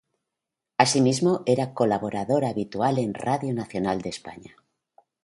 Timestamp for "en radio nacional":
2.97-4.01